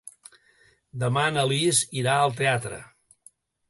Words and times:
Demà 1.03 1.27
na 1.37 1.45
Lis 1.53 1.85
irà 2.05 2.19
al 2.25 2.37
teatre. 2.43 2.85